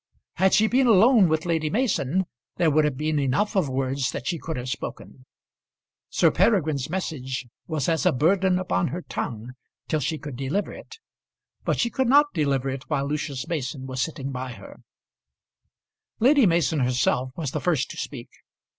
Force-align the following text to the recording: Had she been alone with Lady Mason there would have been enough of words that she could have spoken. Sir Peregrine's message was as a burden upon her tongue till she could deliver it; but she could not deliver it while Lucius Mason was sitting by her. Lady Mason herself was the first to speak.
Had 0.37 0.55
she 0.55 0.65
been 0.65 0.87
alone 0.87 1.29
with 1.29 1.45
Lady 1.45 1.69
Mason 1.69 2.25
there 2.57 2.71
would 2.71 2.85
have 2.85 2.97
been 2.97 3.19
enough 3.19 3.55
of 3.55 3.69
words 3.69 4.09
that 4.13 4.25
she 4.25 4.39
could 4.39 4.57
have 4.57 4.67
spoken. 4.67 5.27
Sir 6.09 6.31
Peregrine's 6.31 6.89
message 6.89 7.45
was 7.67 7.87
as 7.87 8.03
a 8.07 8.11
burden 8.11 8.57
upon 8.57 8.87
her 8.87 9.03
tongue 9.03 9.51
till 9.87 9.99
she 9.99 10.17
could 10.17 10.35
deliver 10.35 10.73
it; 10.73 10.97
but 11.65 11.79
she 11.79 11.91
could 11.91 12.07
not 12.09 12.33
deliver 12.33 12.67
it 12.67 12.89
while 12.89 13.05
Lucius 13.07 13.47
Mason 13.47 13.85
was 13.85 14.01
sitting 14.01 14.31
by 14.31 14.53
her. 14.53 14.77
Lady 16.19 16.47
Mason 16.47 16.79
herself 16.79 17.29
was 17.35 17.51
the 17.51 17.61
first 17.61 17.91
to 17.91 17.97
speak. 17.97 18.29